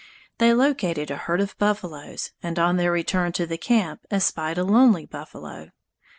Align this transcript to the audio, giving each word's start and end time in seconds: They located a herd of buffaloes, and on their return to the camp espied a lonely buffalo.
They 0.39 0.51
located 0.51 1.11
a 1.11 1.15
herd 1.15 1.41
of 1.41 1.55
buffaloes, 1.59 2.31
and 2.41 2.57
on 2.57 2.77
their 2.77 2.91
return 2.91 3.33
to 3.33 3.45
the 3.45 3.59
camp 3.59 4.01
espied 4.09 4.57
a 4.57 4.63
lonely 4.63 5.05
buffalo. 5.05 5.69